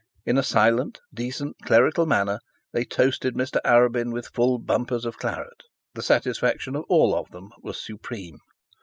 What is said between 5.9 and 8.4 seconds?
The satisfaction of all of them was supreme.